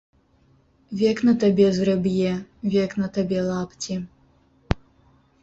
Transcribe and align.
Век 1.01 1.17
на 1.29 1.33
табе 1.43 1.67
зрэб'е, 1.77 2.33
век 2.77 2.91
на 3.03 3.07
табе 3.19 3.39
лапці. 3.51 4.01